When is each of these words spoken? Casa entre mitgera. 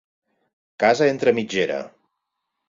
Casa 0.83 1.09
entre 1.09 1.35
mitgera. 1.41 1.79